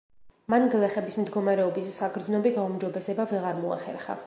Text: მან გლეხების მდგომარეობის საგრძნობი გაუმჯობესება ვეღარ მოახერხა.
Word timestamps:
მან 0.53 0.63
გლეხების 0.75 1.17
მდგომარეობის 1.25 1.91
საგრძნობი 1.99 2.55
გაუმჯობესება 2.57 3.29
ვეღარ 3.35 3.63
მოახერხა. 3.67 4.17